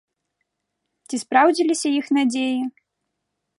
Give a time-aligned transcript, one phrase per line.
[1.09, 2.59] Ці спраўдзіліся іх надзеі?